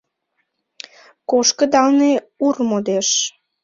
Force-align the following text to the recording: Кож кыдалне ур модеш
Кож 1.29 1.47
кыдалне 1.57 2.11
ур 2.45 2.55
модеш 2.69 3.09